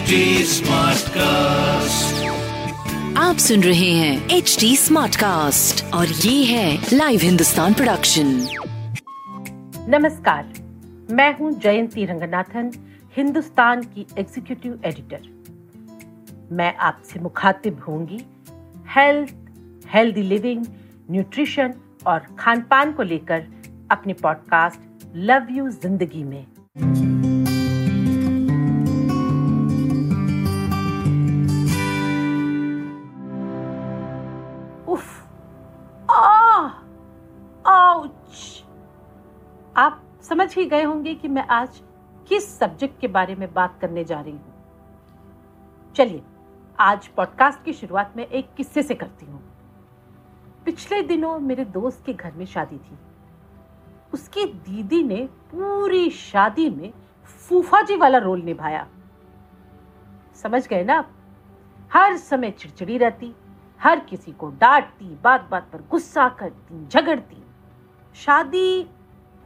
HD 0.00 0.18
Smartcast. 0.48 2.12
आप 3.18 3.36
सुन 3.36 3.62
रहे 3.62 3.90
हैं 3.90 4.36
एच 4.36 4.56
डी 4.60 4.76
स्मार्ट 4.76 5.16
कास्ट 5.16 5.82
और 5.94 6.06
ये 6.06 6.44
है 6.44 6.88
लाइव 6.92 7.20
हिंदुस्तान 7.22 7.74
प्रोडक्शन 7.74 8.26
नमस्कार 9.88 10.52
मैं 11.10 11.32
हूँ 11.38 11.52
जयंती 11.60 12.04
रंगनाथन 12.04 12.70
हिंदुस्तान 13.16 13.82
की 13.84 14.06
एग्जीक्यूटिव 14.18 14.78
एडिटर 14.84 15.28
मैं 16.52 16.74
आपसे 16.88 17.20
मुखातिब 17.20 17.82
होंगी 17.88 18.20
हेल्थ 18.96 19.34
हेल्दी 19.94 20.22
लिविंग 20.22 20.64
न्यूट्रिशन 21.10 21.74
और 22.06 22.26
खान 22.38 22.62
पान 22.70 22.92
को 22.92 23.02
लेकर 23.02 23.44
अपने 23.90 24.12
पॉडकास्ट 24.22 25.06
लव 25.16 25.46
यू 25.50 25.68
ज़िंदगी 25.68 26.24
में। 26.24 26.44
उफ 35.00 36.10
आ 36.10 36.70
आउच 37.66 38.64
आप 39.76 40.02
समझ 40.22 40.56
ही 40.56 40.64
गए 40.66 40.82
होंगे 40.82 41.14
कि 41.14 41.28
मैं 41.28 41.46
आज 41.46 41.82
किस 42.28 42.58
सब्जेक्ट 42.58 43.00
के 43.00 43.08
बारे 43.08 43.34
में 43.34 43.54
बात 43.54 43.78
करने 43.80 44.04
जा 44.04 44.20
रही 44.20 44.32
हूँ। 44.32 44.54
चलिए, 45.96 46.22
आज 46.80 47.08
पॉडकास्ट 47.08 47.62
की 47.62 47.72
शुरुआत 47.72 48.12
में 48.16 48.26
एक 48.26 48.54
किस्से 48.54 48.82
से 48.82 48.94
करती 48.94 49.26
हूँ। 49.26 49.42
पिछले 50.64 51.02
दिनों 51.02 51.38
मेरे 51.38 51.64
दोस्त 51.64 52.02
के 52.06 52.12
घर 52.12 52.32
में 52.32 52.44
शादी 52.46 52.76
थी। 52.76 52.98
उसकी 54.14 54.44
दीदी 54.44 55.02
ने 55.02 55.26
पूरी 55.26 56.10
शादी 56.10 56.70
में 56.70 56.92
फूफा 57.24 57.82
जी 57.82 57.96
वाला 57.96 58.18
रोल 58.18 58.42
निभाया। 58.42 58.86
समझ 60.34 60.68
गए 60.68 60.84
ना 60.84 61.04
हर 61.92 62.16
समय 62.16 62.50
चिड़चिड़ी 62.50 62.98
रहती 62.98 63.34
हर 63.80 64.00
किसी 64.00 64.32
को 64.32 64.48
डांटती 64.50 65.18
बात 65.24 65.48
बात 65.50 65.68
पर 65.72 65.82
गुस्सा 65.90 66.28
करती 66.28 66.86
झगड़ती। 66.86 67.42
शादी 68.16 68.86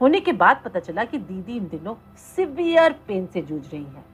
होने 0.00 0.20
के 0.20 0.32
बाद 0.32 0.60
पता 0.64 0.80
चला 0.80 1.04
कि 1.04 1.18
दीदी 1.18 1.56
इन 1.56 1.68
दिनों 1.68 1.94
सिवियर 2.16 2.92
पेन 3.08 3.26
से 3.26 3.42
जूझ 3.42 3.62
रही 3.66 3.84
है। 3.84 4.04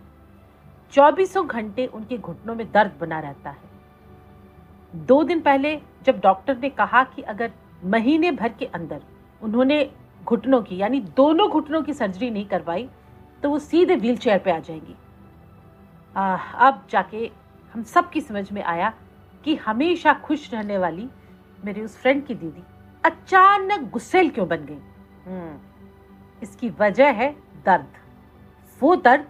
चौबीसों 0.92 1.46
घंटे 1.46 1.86
उनके 1.86 2.18
घुटनों 2.18 2.54
में 2.54 2.70
दर्द 2.72 2.92
बना 3.00 3.20
रहता 3.20 3.50
है। 3.50 5.04
दो 5.06 5.22
दिन 5.24 5.40
पहले 5.40 5.76
जब 6.06 6.20
डॉक्टर 6.20 6.58
ने 6.58 6.68
कहा 6.70 7.02
कि 7.04 7.22
अगर 7.22 7.52
महीने 7.84 8.30
भर 8.32 8.52
के 8.52 8.66
अंदर 8.66 9.02
उन्होंने 9.42 9.90
घुटनों 10.24 10.62
की 10.62 10.76
यानी 10.76 11.00
दोनों 11.16 11.48
घुटनों 11.50 11.82
की 11.82 11.92
सर्जरी 11.94 12.30
नहीं 12.30 12.46
करवाई 12.46 12.88
तो 13.42 13.50
वो 13.50 13.58
सीधे 13.58 13.96
व्हील 13.96 14.16
चेयर 14.16 14.38
पे 14.38 14.50
आ 14.50 14.58
जाएँगी। 14.58 14.96
आ, 16.16 16.36
अब 16.36 16.86
जाके 16.90 17.30
हम 17.74 17.82
सबकी 17.82 18.20
समझ 18.20 18.50
में 18.52 18.62
आया 18.62 18.92
कि 19.44 19.54
हमेशा 19.56 20.12
खुश 20.14 20.52
रहने 20.52 20.78
वाली 20.78 21.08
मेरे 21.64 21.82
उस 21.82 21.96
फ्रेंड 21.96 22.24
की 22.26 22.34
दीदी 22.34 22.62
अचानक 23.04 23.90
गुस्सेल 23.90 24.30
क्यों 24.30 24.48
बन 24.48 24.64
गई? 24.64 24.78
हम्म, 25.26 25.58
इसकी 26.42 26.70
वजह 26.70 27.10
है 27.12 27.30
दर्द। 27.66 27.98
वो 28.80 28.94
दर्द 28.96 29.28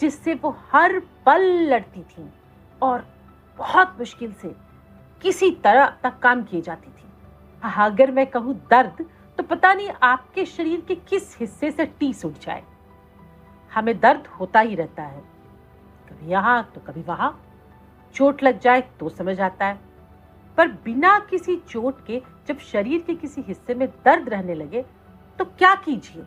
जिससे 0.00 0.34
वो 0.34 0.56
हर 0.72 0.98
पल 1.26 1.42
लड़ती 1.68 2.02
थी 2.02 2.28
और 2.82 3.04
बहुत 3.58 3.96
मुश्किल 3.98 4.32
से 4.32 4.54
किसी 5.22 5.50
तरह 5.64 5.86
तक 6.02 6.18
काम 6.18 6.42
किए 6.42 6.60
जाती 6.60 6.90
थी। 6.90 7.10
अगर 7.62 8.10
मैं 8.10 8.26
कहूँ 8.26 8.54
दर्द 8.70 9.04
तो 9.38 9.42
पता 9.42 9.72
नहीं 9.74 9.88
आपके 10.02 10.44
शरीर 10.46 10.80
के 10.80 10.94
किस 10.94 11.36
हिस्से 11.40 11.70
से 11.70 11.86
टीस 11.86 12.24
उठ 12.24 12.38
जाए। 12.40 12.62
हमें 13.70 13.98
दर्द 14.00 14.26
होता 14.40 14.60
ही 14.60 14.74
रहता 14.74 15.02
है। 15.02 15.20
कभी 16.08 16.30
यहाँ 16.30 16.62
तो 16.74 16.80
कभी 16.80 17.02
वहाँ। 17.02 17.30
चोट 18.14 18.42
लग 18.42 18.58
जाए 18.60 18.80
तो 19.00 19.08
समझ 19.08 19.40
आता 19.40 19.66
है। 19.66 19.78
पर 20.58 20.68
बिना 20.84 21.18
किसी 21.30 21.56
चोट 21.68 22.04
के 22.06 22.20
जब 22.48 22.58
शरीर 22.62 23.00
के 23.00 23.14
किसी 23.14 23.42
हिस्से 23.42 23.74
में 23.74 23.88
दर्द 24.04 24.28
रहने 24.28 24.54
लगे 24.54 24.84
तो 25.38 25.44
क्या 25.44 25.74
कीजिए? 25.74 26.24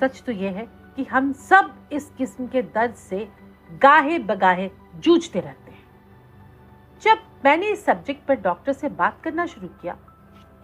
सच 0.00 0.22
तो 0.26 0.32
यह 0.32 0.52
है 0.52 0.66
कि 0.96 1.04
हम 1.04 1.32
सब 1.32 1.74
इस 1.92 2.10
किस्म 2.18 2.46
के 2.46 2.62
दर्द 2.64 2.94
से 2.94 3.28
गाहे 3.82 4.18
बगाहे 4.18 4.70
जूझते 4.96 5.40
रहते 5.40 5.70
हैं। 5.70 5.78
जब 7.02 7.18
मैंने 7.44 7.66
इस 7.66 7.84
सब्जेक्ट 7.84 8.26
पर 8.26 8.40
डॉक्टर 8.40 8.72
से 8.72 8.88
बात 8.90 9.20
करना 9.24 9.46
शुरू 9.46 9.68
किया 9.82 9.96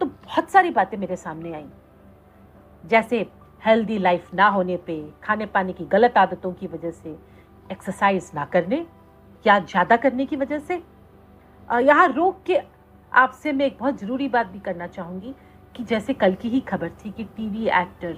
तो 0.01 0.05
बहुत 0.05 0.49
सारी 0.49 0.69
बातें 0.69 0.97
मेरे 0.97 1.15
सामने 1.15 1.53
आई। 1.53 1.65
जैसे 2.83 3.25
हेल्दी 3.61 3.97
लाइफ 3.97 4.33
ना 4.33 4.47
होने 4.47 4.77
पे 4.77 4.99
खाने 5.23 5.45
पाने 5.45 5.73
की 5.73 5.85
गलत 5.85 6.17
आदतों 6.17 6.51
की 6.53 6.67
वजह 6.67 6.91
से 6.91 7.17
एक्सरसाइज 7.71 8.31
ना 8.35 8.45
करने 8.45 8.85
या 9.45 9.57
ज़्यादा 9.59 9.95
करने 9.97 10.25
की 10.25 10.35
वजह 10.35 10.59
से? 10.59 10.81
यहाँ 11.69 12.07
रोक 12.07 12.41
के 12.45 12.59
आपसे 13.11 13.51
मैं 13.53 13.65
एक 13.65 13.77
बहुत 13.79 13.99
ज़रूरी 13.99 14.27
बात 14.27 14.47
भी 14.47 14.59
करना 14.59 14.87
चाहूँगी 14.87 15.33
कि 15.75 15.83
जैसे 15.83 16.13
कल 16.13 16.33
की 16.33 16.49
ही 16.49 16.59
खबर 16.61 16.89
थी 16.99 17.11
कि 17.11 17.23
टीवी 17.25 17.67
एक्टर 17.69 18.15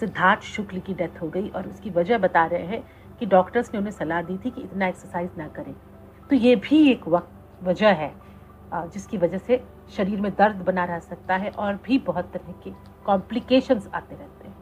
सिद्धार्थ 0.00 0.42
शुक्ल 0.44 0.80
की 0.80 0.94
डेथ 0.94 1.20
हो 1.22 1.28
गई 1.28 1.48
और 1.48 1.68
उसकी 1.68 1.90
वजह 1.90 2.18
बता 2.18 2.44
रहे 2.46 2.66
हैं 2.66 2.82
कि 3.20 3.26
डॉक्टर्स 3.26 3.70
ने 3.74 3.78
उन्हें 3.78 3.92
सलाह 3.92 4.22
दी 4.22 4.36
थी 4.38 4.50
कि 4.50 4.60
इतना 4.60 4.86
एक्सरसाइज 4.86 5.30
ना 5.38 5.46
करें। 5.48 5.74
तो 6.30 6.36
ये 6.36 6.54
भी 6.58 6.90
एक 6.90 7.08
वक्त 7.08 7.64
वजह 7.64 7.92
है 7.94 8.12
जिसकी 8.72 9.18
वजह 9.18 9.38
से 9.38 9.62
शरीर 9.92 10.20
में 10.20 10.30
दर्द 10.34 10.56
बना 10.62 10.84
रह 10.84 10.98
सकता 11.00 11.36
है 11.36 11.50
और 11.50 11.74
भी 11.84 11.98
बहुत 12.00 12.30
तरह 12.32 12.52
के 12.64 12.70
कॉम्प्लिकेशंस 13.06 13.88
आते 13.94 14.14
रहते 14.14 14.48
हैं। 14.48 14.56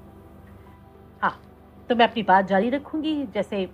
हाँ 1.22 1.34
तो 1.90 1.94
मैं 1.94 2.08
अपनी 2.08 2.22
बात 2.22 2.46
जारी 2.46 2.70
रखूँगी, 2.70 3.26
जैसे 3.26 3.68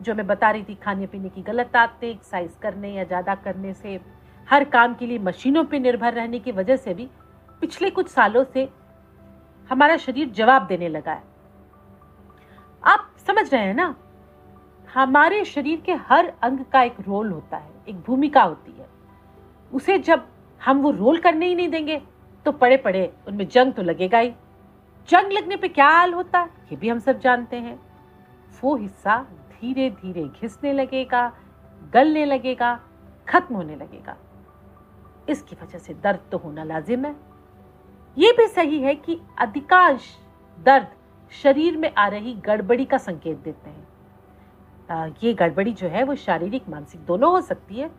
जो 0.00 0.14
मैं 0.14 0.26
बता 0.26 0.50
रही 0.50 0.62
थी, 0.64 0.74
खाने 0.74 1.06
पीने 1.06 1.28
की 1.28 1.42
गलत 1.42 1.76
आदतें 1.76 2.08
एक्सरसाइज 2.08 2.50
करने 2.62 2.92
या 2.92 3.04
ज़्यादा 3.04 3.34
करने 3.36 3.72
से, 3.74 4.00
हर 4.48 4.64
काम 4.66 4.94
के 4.94 5.06
लिए 5.06 5.18
मशीनों 5.20 5.64
पर 5.64 5.78
निर्भर 5.80 6.12
रहने 6.14 6.38
की 6.38 6.52
वजह 6.52 6.76
से 6.76 6.94
भी 6.94 7.08
पिछले 7.62 7.90
कुछ 7.90 8.08
सालों 8.08 8.44
से 8.44 8.68
हमारा 9.70 9.96
शरीर 9.98 10.28
जवाब 10.30 10.66
देने 10.66 10.88
लगा 10.88 11.12
है। 11.12 11.22
आप 12.82 13.10
समझ 13.26 13.52
रहे 13.52 13.62
हैं 13.62 13.74
ना? 13.74 13.94
हमारे 14.88 15.44
शरीर 15.44 15.80
के 15.86 15.94
हर 16.02 16.32
अंग 16.42 16.58
का 16.72 16.82
एक 16.82 17.00
रोल 17.00 17.30
होता 17.30 17.56
है, 17.56 17.70
एक 17.88 18.00
भूमिका 18.02 18.42
होती 18.42 18.72
है। 18.72 18.86
उसे 19.72 19.98
जब 20.00 20.26
हम 20.60 20.80
वो 20.82 20.90
रोल 20.92 21.18
करने 21.18 21.46
ही 21.46 21.54
नहीं 21.54 21.68
देंगे 21.68 22.00
तो 22.46 22.52
पड़े 22.54 22.76
पड़े 22.76 23.10
उनमें 23.28 23.46
जंग 23.48 23.72
तो 23.72 23.82
लगेगा 23.82 24.18
ही। 24.18 24.32
जंग 25.08 25.32
लगने 25.32 25.56
पे 25.56 25.68
क्या 25.68 25.88
हाल 25.88 26.14
होता 26.14 26.38
है, 26.38 26.46
ये 26.70 26.76
भी 26.76 26.88
हम 26.88 26.98
सब 27.00 27.20
जानते 27.20 27.56
हैं। 27.56 27.78
वो 28.62 28.74
हिस्सा 28.76 29.14
धीरे 29.60 29.88
धीरे 29.92 30.24
घिसने 30.24 30.72
लगेगा, 30.72 31.32
गलने 31.92 32.24
लगेगा, 32.24 32.78
खत्म 33.28 33.54
होने 33.54 33.76
लगेगा। 33.76 34.16
इसकी 35.28 35.56
वजह 35.62 35.78
से 35.78 35.94
दर्द 35.94 36.20
तो 36.32 36.38
होना 36.38 36.64
लाजिम 36.64 37.04
है। 37.04 37.14
ये 38.16 38.32
भी 38.32 38.46
सही 38.46 38.80
है 38.80 38.94
कि 38.94 39.20
अधिकांश 39.38 40.08
दर्द 40.58 40.86
शरीर 41.32 41.76
में 41.76 41.92
आ 41.94 42.06
रही 42.08 42.34
गड़बड़ी 42.46 42.84
का 42.84 42.98
संकेत 42.98 43.38
देते 43.38 43.70
हैं। 43.70 43.86
ये 45.22 45.32
गड़बड़ी 45.34 45.72
जो 45.72 45.88
है 45.88 46.04
वो 46.04 46.14
शारीरिक, 46.16 46.68
मानसिक 46.68 47.04
दोनों 47.06 47.30
हो 47.30 47.40
सकती 47.40 47.74
है। 47.74 47.90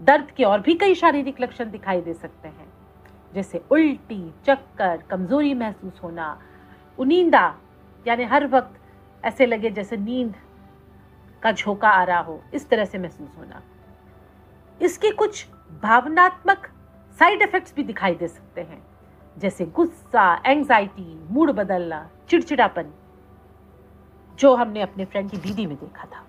दर्द 0.00 0.30
के 0.30 0.44
और 0.44 0.60
भी 0.60 0.74
कई 0.74 0.94
शारीरिक 0.94 1.40
लक्षण 1.40 1.70
दिखाई 1.70 2.00
दे 2.00 2.14
सकते 2.14 2.48
हैं। 2.48 2.72
जैसे 3.32 3.62
उल्टी, 3.70 4.22
चक्कर, 4.46 5.02
कमज़ोरी 5.10 5.54
महसूस 5.54 6.00
होना, 6.02 6.38
उनींदा, 6.98 7.54
यानी 8.06 8.24
हर 8.24 8.46
वक्त 8.46 8.80
ऐसे 9.24 9.46
लगे 9.46 9.70
जैसे 9.70 9.96
नींद 9.96 10.34
का 11.42 11.52
झोंका 11.52 11.88
आ 11.90 12.02
रहा 12.04 12.20
हो, 12.20 12.40
इस 12.54 12.68
तरह 12.68 12.84
से 12.84 12.98
महसूस 12.98 13.28
होना। 13.38 13.62
इसके 14.80 15.10
कुछ 15.12 15.46
भावनात्मक 15.82 16.66
साइड 17.18 17.42
इफेक्ट्स 17.42 17.74
भी 17.74 17.82
दिखाई 17.84 18.14
दे 18.14 18.28
सकते 18.28 18.60
हैं, 18.60 18.82
जैसे 19.36 19.64
गुस्सा 19.66 20.34
एंजाइटी 20.46 21.18
मूड 21.30 21.50
बदलना, 21.52 22.08
चिड़चिड़ापन, 22.28 22.92
जो 24.38 24.54
हमने 24.54 24.82
अपने 24.82 25.04
फ्रेंड 25.04 25.30
की 25.30 25.36
दीदी 25.38 25.66
में 25.66 25.76
देखा 25.76 26.04
था। 26.06 26.24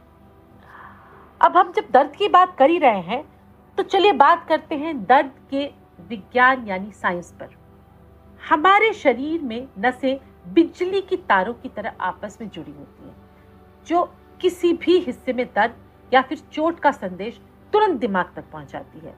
अब 1.42 1.58
हम 1.58 1.72
जब 1.72 1.92
दर्द 1.92 2.16
की 2.16 2.28
बात 2.30 2.56
कर 2.58 2.70
ही 2.70 2.78
रहे 2.80 3.02
हैं 3.02 3.24
तो 3.78 3.84
चलिए 3.84 4.12
बात 4.14 4.46
करते 4.48 4.76
हैं 4.78 5.04
दर्द 5.06 5.32
के 5.50 5.66
विज्ञान 6.10 6.68
यानी 6.68 6.92
साइंस 6.94 7.32
पर। 7.40 7.50
हमारे 8.42 8.92
शरीर 8.94 9.42
में 9.42 9.68
नसें 9.80 10.20
बिजली 10.54 11.02
की 11.02 11.18
तारों 11.20 11.54
की 11.54 11.70
तरह 11.70 11.94
आपस 12.02 12.38
में 12.42 12.50
जुड़ी 12.50 12.72
होती 12.72 13.06
हैं, 13.06 13.16
जो 13.88 14.04
किसी 14.42 14.74
भी 14.74 14.98
हिस्से 15.00 15.34
में 15.34 15.46
दर्द 15.46 15.76
या 16.14 16.22
फिर 16.22 16.38
चोट 16.54 16.80
का 16.80 16.92
संदेश 16.92 17.40
तुरंत 17.74 18.00
दिमाग 18.00 18.32
तक 18.36 18.44
पहुंचाती 18.52 19.00
है। 19.00 19.14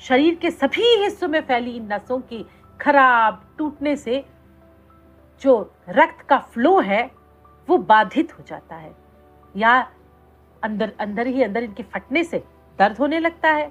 शरीर 0.00 0.34
के 0.34 0.50
सभी 0.50 0.94
हिस्सों 1.02 1.28
में 1.28 1.40
फैली 1.40 1.76
इन 1.76 1.92
नसों 1.92 2.18
की 2.20 2.44
खराब 2.80 3.42
टूटने 3.58 3.96
से 3.96 4.24
जो 5.42 5.74
रक्त 5.88 6.20
का 6.20 6.38
फ्लो 6.38 6.80
है, 6.80 7.10
वो 7.68 7.78
बाधित 7.78 8.38
हो 8.38 8.44
जाता 8.48 8.76
है। 8.76 8.94
या 9.56 9.92
अंदर 10.62 10.92
अंदर 11.00 11.26
ही 11.26 11.42
अंदर 11.42 11.64
इनके 11.64 11.82
फटने 11.82 12.24
से 12.24 12.42
दर्द 12.78 12.98
होने 12.98 13.18
लगता 13.18 13.50
है। 13.50 13.70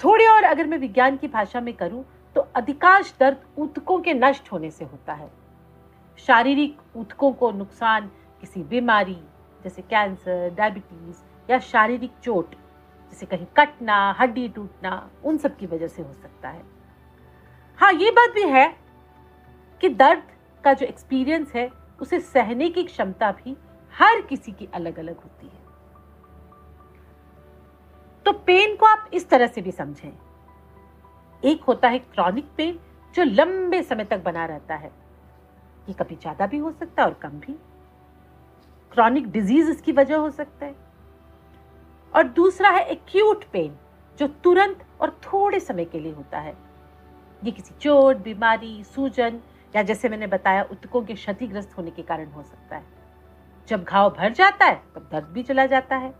थोड़ी 0.00 0.26
और 0.26 0.44
अगर 0.44 0.66
मैं 0.66 0.78
विज्ञान 0.78 1.16
की 1.16 1.28
भाषा 1.28 1.60
में 1.60 1.74
करूँ 1.74 2.04
तो 2.36 2.40
अधिकांश 2.56 3.14
दर्द 3.20 3.42
ऊतकों 3.58 3.98
के 4.00 4.14
नष्ट 4.14 4.52
होने 4.52 4.70
से 4.70 4.84
होता 4.84 5.12
है। 5.12 5.30
शारीरिक 6.18 6.80
ऊतकों 6.96 7.32
को 7.32 7.50
नुकसान 7.52 8.10
किसी 8.40 8.62
बीमारी, 8.62 9.18
जैसे 9.60 9.82
कैंसर, 9.82 10.48
डायबिटीज़ 10.54 11.50
या 11.50 11.58
शारीरिक 11.60 12.10
चोट, 12.22 12.54
जैसे 13.12 13.26
कहीं 13.26 13.46
कटना, 13.56 14.16
हड्डी 14.20 14.48
टूटना, 14.48 15.08
उन 15.24 15.38
सब 15.38 15.56
की 15.56 15.66
वजह 15.66 15.88
से 15.88 16.02
हो 16.02 16.12
सकता 16.12 16.48
है। 16.48 16.62
हाँ 17.78 17.92
ये 17.92 18.10
बात 18.10 18.34
भी 18.34 18.42
है 18.44 18.68
कि 19.80 19.88
दर्द 19.88 20.22
का 20.64 20.72
जो 20.72 20.86
एक्सपीरियंस 20.86 21.52
है, 21.54 21.70
उसे 22.00 22.20
सहने 22.20 22.68
की 22.68 22.82
क्षमता 22.84 23.30
भी 23.34 23.56
हर 23.94 24.20
किसी 24.20 24.52
की 24.52 24.68
अलग 24.74 24.98
अलग 24.98 25.16
होती 25.16 25.46
है। 25.46 25.66
तो 28.26 28.32
पेन 28.32 28.76
को 28.76 28.86
आप 28.86 29.10
इस 29.14 29.28
तरह 29.28 29.46
से 29.46 29.60
भी 29.62 29.72
समझें। 29.72 30.12
एक 31.42 31.62
होता 31.62 31.88
है 31.88 31.98
क्रॉनिक 31.98 32.44
पेन 32.56 32.78
जो 33.14 33.24
लंबे 33.24 33.82
समय 33.82 34.04
तक 34.04 34.22
बना 34.24 34.44
रहता 34.46 34.74
है 34.74 34.90
ये 35.88 35.94
कभी 35.94 36.14
ज़्यादा 36.14 36.46
भी 36.46 36.58
हो 36.58 36.70
सकता 36.72 37.02
है 37.02 37.08
और 37.08 37.14
कम 37.14 37.38
भी। 37.40 37.56
क्रॉनिक 38.92 39.30
डिज़ीज़ 39.30 39.70
इसकी 39.70 39.92
वजह 39.92 40.16
हो 40.16 40.30
सकता 40.30 40.66
है। 40.66 40.74
और 42.12 42.28
दूसरा 42.28 42.70
है 42.70 42.84
एक्यूट 42.84 43.44
पेन 43.52 43.76
जो 44.18 44.26
तुरंत 44.44 44.84
और 45.00 45.10
थोड़े 45.24 45.60
समय 45.60 45.84
के 45.84 46.00
लिए 46.00 46.12
होता 46.12 46.38
है। 46.38 46.56
ये 47.42 47.50
किसी 47.50 47.74
चोट 47.80 48.16
बीमारी 48.16 48.82
सूजन 48.84 49.40
या 49.74 49.82
जैसे 49.82 50.08
मैंने 50.08 50.26
बताया 50.26 50.62
उत्तकों 50.62 51.02
के 51.02 51.14
क्षतिग्रस्त 51.14 51.76
होने 51.78 51.90
के 51.90 52.02
कारण 52.02 52.30
हो 52.30 52.42
सकता 52.42 52.76
है। 52.76 52.84
जब 53.68 53.84
घाव 53.84 54.10
भर 54.10 54.32
जाता 54.32 54.66
है 54.66 54.82
तब 54.94 55.08
दर्द 55.12 55.26
भी 55.26 55.42
चला 55.42 55.66
जाता 55.66 55.96
है। 55.96 56.14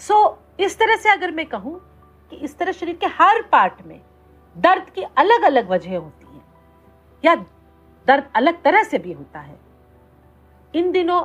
सो 0.00 0.14
so, 0.14 0.60
इस 0.60 0.78
तरह 0.78 0.96
से 0.96 1.10
अगर 1.10 1.30
मैं 1.30 1.46
कहूँ 1.46 1.78
कि 2.32 2.36
इस 2.36 2.58
तरह 2.58 2.72
शरीर 2.72 2.96
के 2.96 3.06
हर 3.14 3.42
पार्ट 3.42 3.86
में 3.86 4.00
दर्द 4.56 4.90
की 4.90 5.02
अलग 5.02 5.42
अलग 5.42 5.68
वजह 5.68 5.96
होती 5.96 6.26
है 6.26 6.42
या 7.24 7.34
दर्द 8.06 8.28
अलग 8.36 8.62
तरह 8.62 8.82
से 8.82 8.98
भी 8.98 9.12
होता 9.12 9.40
है 9.40 9.58
इन 10.74 10.90
दिनों 10.92 11.20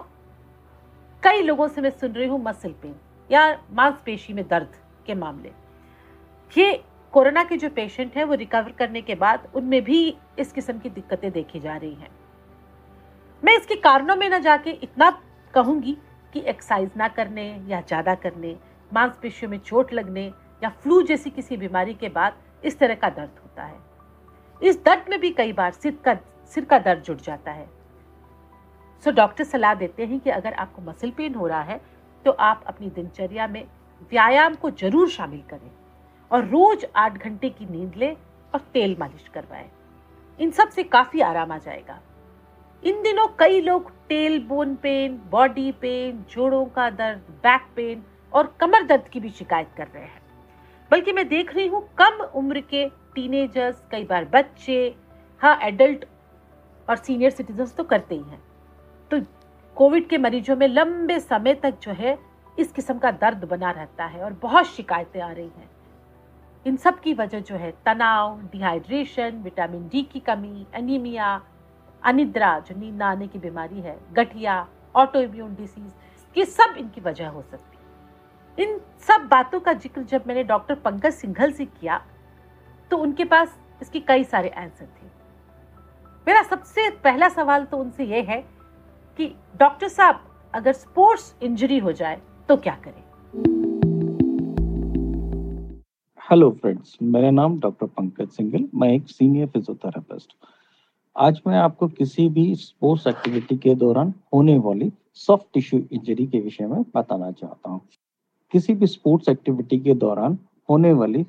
कई 1.23 1.41
लोगों 1.41 1.67
से 1.67 1.81
मैं 1.81 1.89
सुन 1.89 2.11
रही 2.11 2.27
हूँ 2.27 2.41
मसल 2.43 2.71
पेन 2.81 2.95
या 3.29 3.49
मांसपेशी 3.73 4.33
में 4.33 4.47
दर्द 4.47 4.75
के 5.05 5.15
मामले। 5.15 5.51
ये 6.53 6.83
कोरोना 7.13 7.43
के 7.43 7.57
जो 7.57 7.69
पेशेंट 7.69 8.15
हैं, 8.17 8.23
वो 8.23 8.33
रिकवर 8.33 8.71
करने 8.71 9.01
के 9.01 9.15
बाद 9.15 9.47
उनमें 9.55 9.81
भी 9.83 10.17
इस 10.39 10.51
किस्म 10.51 10.77
की 10.79 10.89
दिक्कतें 10.89 11.31
देखी 11.31 11.59
जा 11.59 11.75
रही 11.75 11.93
हैं। 11.93 12.09
मैं 13.43 13.55
इसके 13.57 13.75
कारणों 13.77 14.15
में 14.15 14.29
ना 14.29 14.39
जाके 14.39 14.71
इतना 14.83 15.09
कहूँगी 15.53 15.97
कि 16.33 16.39
एक्सरसाइज 16.39 16.91
ना 16.97 17.07
करने 17.09 17.45
या 17.67 17.81
ज़्यादा 17.81 18.15
करने, 18.15 18.55
मांसपेशियों 18.91 19.51
में 19.51 19.57
चोट 19.59 19.93
लगने 19.93 20.25
या 20.63 20.69
फ्लू 20.81 21.01
जैसी 21.01 21.29
किसी 21.29 21.57
बीमारी 21.57 21.93
के 21.93 22.09
बाद 22.09 22.33
इस 22.63 22.79
तरह 22.79 22.95
का 22.95 23.09
दर्द 23.09 23.39
होता 23.43 23.63
है। 23.63 23.79
इस 24.61 24.83
दर्द 24.85 25.09
में 25.09 25.19
भी 25.19 25.29
कई 25.31 25.53
बार 25.53 25.71
सिर 25.73 25.97
का 26.05 26.17
सिर 26.53 26.65
का 26.65 26.79
दर्द 26.79 27.03
जुड़ 27.03 27.19
जाता 27.19 27.51
है। 27.51 27.69
सो 29.03 29.11
डॉक्टर 29.11 29.43
सलाह 29.43 29.73
देते 29.73 30.05
हैं 30.05 30.19
कि 30.19 30.29
अगर 30.29 30.53
आपको 30.53 30.81
मसल 30.81 31.11
पेन 31.11 31.35
हो 31.35 31.47
रहा 31.47 31.61
है 31.61 31.79
तो 32.25 32.31
आप 32.31 32.63
अपनी 32.67 32.89
दिनचर्या 32.89 33.47
में 33.47 33.63
व्यायाम 34.11 34.55
को 34.55 34.69
ज़रूर 34.71 35.09
शामिल 35.09 35.41
करें 35.49 35.71
और 36.31 36.45
रोज 36.45 36.85
आठ 36.95 37.17
घंटे 37.17 37.49
की 37.49 37.65
नींद 37.65 37.95
लें 37.97 38.15
और 38.53 38.59
तेल 38.73 38.95
मालिश 38.99 39.27
करवाएँ। 39.33 39.69
इन 40.39 40.51
सबसे 40.51 40.83
काफ़ी 40.85 41.21
आराम 41.21 41.51
आ 41.51 41.57
जाएगा। 41.57 41.99
इन 42.83 43.01
दिनों 43.03 43.27
कई 43.39 43.61
लोग 43.61 43.91
tail 44.09 44.39
bone 44.43 44.75
pain 44.75 45.19
body 45.31 45.71
pain 45.71 46.23
जोड़ों 46.31 46.63
का 46.67 46.89
दर्द 46.91 47.19
बैक 47.43 47.67
पेन 47.75 48.03
और 48.33 48.55
कमर 48.59 48.83
दर्द 48.83 49.07
की 49.07 49.19
भी 49.19 49.29
शिकायत 49.31 49.73
कर 49.77 49.87
रहे 49.87 50.03
हैं। 50.03 50.21
बल्कि 50.91 51.13
मैं 51.13 51.27
देख 51.27 51.55
रही 51.55 51.67
हूँ 51.67 51.83
कम 51.97 52.23
उम्र 52.35 52.61
के 52.63 52.87
टीनेजर्स 53.15 53.83
कई 53.91 54.03
बार 54.03 54.25
बच्चे 54.33 54.95
हाँ 55.41 55.57
एडल्ट 55.63 56.05
और 56.87 56.95
सीनियर 56.97 57.31
सिटीजन 57.31 57.65
तो 57.77 57.83
करते 57.83 58.15
ही 58.15 58.21
हैं। 58.21 58.41
तो 59.11 59.19
कोविड 59.77 60.07
के 60.07 60.17
मरीजों 60.17 60.55
में 60.55 60.67
लंबे 60.67 61.19
समय 61.19 61.53
तक 61.55 61.79
जो 61.81 61.91
है, 61.91 62.17
इस 62.57 62.71
किस्म 62.71 62.97
का 62.97 63.11
दर्द 63.13 63.43
बना 63.45 63.71
रहता 63.71 64.05
है 64.05 64.23
और 64.23 64.33
बहुत 64.41 64.65
शिकायतें 64.67 65.21
आ 65.21 65.31
रही 65.31 65.45
हैं। 65.45 65.69
इन 66.65 66.75
सब 66.77 66.99
की 66.99 67.13
वजह 67.13 67.39
जो 67.39 67.55
है, 67.55 67.71
तनाव 67.85 68.39
डिहाइड्रेशन 68.51 69.41
विटामिन 69.43 69.87
डी 69.87 70.01
की 70.03 70.19
कमी 70.19 70.65
एनीमिया 70.75 71.41
अनिद्रा, 72.03 72.59
जो 72.59 72.79
नींद 72.79 73.01
आने 73.03 73.27
की 73.27 73.39
बीमारी 73.39 73.81
है, 73.81 73.97
गठिया 74.13 74.67
ऑटो 74.95 75.19
इम्यून 75.19 75.55
डिसीज 75.55 75.91
ये 76.35 76.45
सब 76.45 76.75
इनकी 76.77 77.01
वजह 77.01 77.27
हो 77.27 77.41
सकती 77.41 78.63
इन 78.63 78.79
सब 79.07 79.27
बातों 79.27 79.59
का 79.59 79.73
ज़िक्र 79.73 80.01
जब 80.03 80.23
मैंने 80.27 80.43
डॉक्टर 80.43 80.75
पंकज 80.77 81.13
सिंघल 81.13 81.51
से 81.51 81.65
किया 81.65 82.01
तो 82.91 82.97
उनके 82.97 83.25
पास 83.25 83.57
इसके 83.81 83.99
कई 83.99 84.23
सारे 84.23 84.49
आंसर 84.51 84.85
थे। 84.85 85.07
मेरा 86.27 86.41
सबसे 86.43 86.89
पहला 87.03 87.29
सवाल 87.29 87.65
तो 87.65 87.77
उनसे 87.77 88.05
यह 88.05 88.29
है 88.29 88.43
कि 89.17 89.25
डॉक्टर 89.59 89.87
साहब, 89.87 90.19
अगर 90.53 90.73
स्पोर्ट्स 90.73 91.33
इंजरी 91.43 91.77
हो 91.79 91.91
जाए 91.91 92.21
तो 92.49 92.57
क्या 92.57 92.75
करें? 92.85 93.01
हेलो 96.19 96.49
फ्रेंड्स 96.51 96.97
मेरा 97.01 97.29
नाम 97.31 97.59
डॉक्टर 97.59 97.85
पंकज 97.87 98.29
सिंगल 98.29 98.67
मैं 98.75 98.91
एक 98.93 99.07
सीनियर 99.09 99.47
फिजियोथेरेपिस्ट 99.47 100.35
आज 101.15 101.41
मैं 101.47 101.57
आपको 101.59 101.87
किसी 101.87 102.27
भी 102.29 102.53
स्पोर्ट्स 102.55 103.07
एक्टिविटी 103.07 103.57
के 103.57 103.73
दौरान 103.75 104.13
होने 104.33 104.57
वाली 104.57 104.91
सॉफ्ट 105.17 105.45
टिश्यू 105.53 105.79
इंजरी 105.91 106.27
के 106.27 106.39
विषय 106.39 106.67
में 106.67 106.83
बताना 106.95 107.31
चाहता 107.31 107.69
हूँ। 107.69 107.81
किसी 108.51 108.73
भी 108.73 108.87
स्पोर्ट्स 108.87 109.29
एक्टिविटी 109.29 109.79
के 109.79 109.93
दौरान 109.95 110.37
होने 110.69 110.93
वाली 110.93 111.25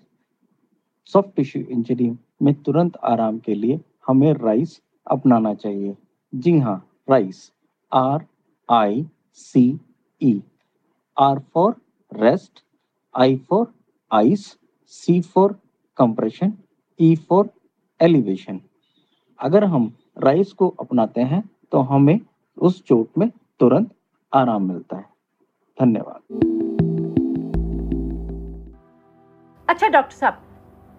सॉफ्ट 1.13 1.35
टिश्यू 1.37 1.63
इंजरी 1.71 2.11
में 2.43 2.55
तुरंत 2.63 2.97
आराम 3.05 3.39
के 3.39 3.55
लिए 3.55 3.81
हमें 4.07 4.33
राइस 4.35 4.81
अपनाना 5.07 5.55
चाहिए। 5.55 5.97
जी 6.33 6.59
हाँ 6.59 6.77
RICE 7.11 7.51
R 7.93 8.25
I 8.69 9.05
C 9.35 9.65
E 10.21 10.41
R 11.17 11.39
for 11.55 11.75
rest 12.13 12.63
I 13.15 13.37
for 13.51 13.67
ice 14.11 14.47
C 14.93 15.21
for 15.21 15.53
compression 15.99 16.53
E 17.01 17.15
for 17.29 17.49
elevation 18.01 18.61
अगर 19.41 19.65
हम 19.65 19.93
राइस 20.19 20.53
को 20.53 20.69
अपनाते 20.81 21.21
हैं 21.21 21.43
तो 21.73 21.81
हमें 21.81 22.19
उस 22.59 22.83
चोट 22.85 23.19
में 23.19 23.29
तुरंत 23.61 23.91
आराम 24.33 24.69
मिलता 24.69 24.97
है। 24.97 25.05
धन्यवाद। 25.79 26.21
अच्छा 29.69 29.89
डॉक्टर 29.89 30.17
साहब, 30.17 30.41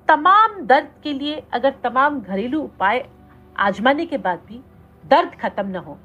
तमाम 0.07 0.59
दर्द 0.65 0.89
के 1.03 1.13
लिए 1.13 1.43
अगर 1.53 1.75
तमाम 1.83 2.19
घरेलू 2.21 2.61
उपाय 2.61 3.05
आजमाने 3.57 4.05
के 4.05 4.17
बाद 4.17 4.39
भी 4.47 4.59
दर्द 5.03 5.35
खत्म 5.41 5.67
न 5.67 5.75
हो 5.75 5.97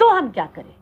तो 0.00 0.08
हम 0.08 0.28
क्या 0.30 0.46
करें? 0.46 0.74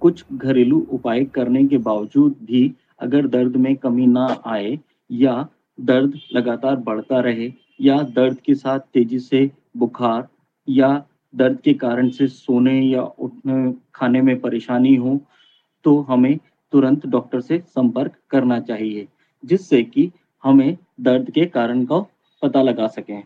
कुछ 0.00 0.24
घरेलू 0.32 0.86
उपाय 0.90 1.24
करने 1.24 1.64
के 1.64 1.78
बावजूद 1.78 2.36
भी 2.42 2.72
अगर 3.00 3.26
दर्द 3.26 3.56
में 3.56 3.74
कमी 3.76 4.06
ना 4.06 4.26
आए 4.46 4.78
या 5.10 5.48
दर्द 5.80 6.14
लगातार 6.32 6.76
बढ़ता 6.76 7.20
रहे 7.20 7.52
या 7.80 8.02
दर्द 8.02 8.38
के 8.40 8.54
साथ 8.54 8.80
तेज़ी 8.94 9.18
से 9.18 9.50
बुखार 9.76 10.26
या 10.68 11.04
दर्द 11.34 11.60
के 11.60 11.74
कारण 11.74 12.08
से 12.08 12.26
सोने 12.26 12.80
या 12.80 13.02
उठने, 13.02 13.74
खाने 13.94 14.22
में 14.22 14.40
परेशानी 14.40 14.94
हो 14.96 15.20
तो 15.84 16.00
हमें 16.00 16.38
तुरंत 16.72 17.06
डॉक्टर 17.06 17.40
से 17.40 17.58
संपर्क 17.68 18.12
करना 18.30 18.60
चाहिए, 18.60 19.06
जिससे 19.44 19.82
कि 19.82 20.10
हमें 20.44 20.76
दर्द 21.00 21.30
के 21.30 21.44
कारण 21.46 21.84
का 21.84 21.98
पता 22.42 22.62
लगा 22.62 22.86
सकें। 22.86 23.22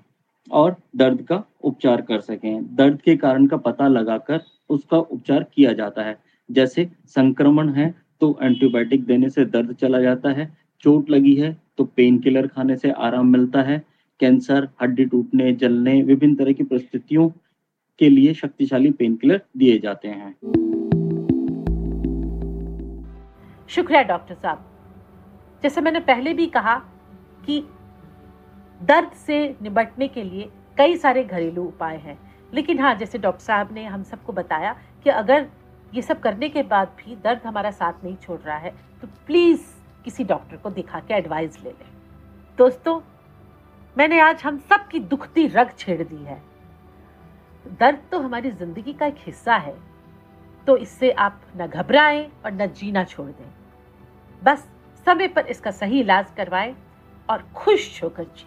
और 0.46 0.76
दर्द 0.96 1.22
का 1.22 1.42
उपचार 1.64 2.00
कर 2.00 2.20
सकें। 2.20 2.74
दर्द 2.76 3.00
के 3.02 3.16
कारण 3.16 3.46
का 3.46 3.56
पता 3.56 3.88
लगाकर 3.88 4.40
उसका 4.70 4.98
उपचार 4.98 5.46
किया 5.54 5.72
जाता 5.72 6.02
है। 6.02 6.18
जैसे 6.48 6.88
संक्रमण 7.06 7.68
है 7.68 7.94
तो 8.20 8.38
एंटीबायोटिक 8.42 9.04
देने 9.04 9.28
से 9.30 9.44
दर्द 9.44 9.72
चला 9.72 10.00
जाता 10.00 10.30
है, 10.30 10.56
चोट 10.82 11.10
लगी 11.10 11.34
है 11.34 11.56
तो 11.78 11.84
पेन 11.86 12.18
किलर 12.18 12.46
खाने 12.46 12.76
से 12.76 12.90
आराम 12.90 13.26
मिलता 13.26 13.62
है, 13.62 13.82
कैंसर, 14.20 14.68
हड्डी 14.82 15.04
टूटने, 15.04 15.52
जलने, 15.52 16.02
विभिन्न 16.02 16.34
तरह 16.34 16.52
की 16.52 16.64
परिस्थितियों 16.64 17.28
के 17.98 18.08
लिए 18.08 18.34
शक्तिशाली 18.34 18.90
पेन 18.90 19.14
किलर 19.16 19.40
दिए 19.56 19.78
जाते 19.78 20.08
हैं। 20.08 20.34
शुक्रिया 23.68 24.02
डॉक्टर 24.02 24.34
साहब। 24.34 24.66
जैसे 25.62 25.80
मैंने 25.80 26.00
पहले 26.00 26.34
भी 26.34 26.46
कहा 26.46 26.74
कि 27.46 27.62
दर्द 28.80 29.10
से 29.16 29.38
निपटने 29.62 30.08
के 30.08 30.22
लिए 30.24 30.50
कई 30.78 30.96
सारे 30.96 31.24
घरेलू 31.24 31.64
उपाय 31.64 31.96
हैं। 31.96 32.18
लेकिन 32.52 32.80
हाँ 32.80 32.94
जैसे 32.94 33.18
डॉक्टर 33.18 33.44
साहब 33.44 33.72
ने 33.72 33.84
हम 33.84 34.02
सबको 34.02 34.32
बताया 34.32 34.72
कि 35.04 35.10
अगर 35.10 35.46
ये 35.92 36.02
सब 36.02 36.20
करने 36.20 36.48
के 36.48 36.62
बाद 36.64 36.88
भी 36.98 37.16
दर्द 37.16 37.40
हमारा 37.44 37.70
साथ 37.70 38.04
नहीं 38.04 38.16
छोड़ 38.16 38.38
रहा 38.40 38.56
है 38.56 38.70
तो 39.02 39.08
प्लीज़ 39.26 39.60
किसी 40.04 40.24
डॉक्टर 40.24 40.56
को 40.56 40.70
दिखा 40.70 41.00
के 41.00 41.14
एडवाइस 41.14 41.62
ले 41.64 41.70
लें। 41.70 41.88
दोस्तों, 42.58 43.00
मैंने 43.96 44.20
आज 44.20 44.42
हम 44.44 44.58
सब 44.70 44.86
की 44.88 45.00
दुखती 45.00 45.46
रग 45.48 45.72
छेड़ 45.78 46.02
दी 46.02 46.24
है। 46.24 46.40
दर्द 47.80 47.98
तो 48.10 48.18
हमारी 48.18 48.50
ज़िंदगी 48.50 48.92
का 48.92 49.06
एक 49.06 49.16
हिस्सा 49.18 49.56
है 49.56 49.74
तो 50.66 50.76
इससे 50.76 51.10
आप 51.12 51.40
न 51.56 51.66
घबराएँ 51.66 52.26
और 52.44 52.52
न 52.52 52.66
जीना 52.70 53.04
छोड़ 53.04 53.28
दें। 53.28 53.50
बस 54.42 54.66
समय 55.06 55.28
पर 55.28 55.46
इसका 55.46 55.70
सही 55.72 56.00
इलाज 56.00 56.30
करवाएँ 56.36 56.74
और 57.28 57.44
खुश 57.56 58.02
होकर 58.02 58.24
जी 58.26 58.46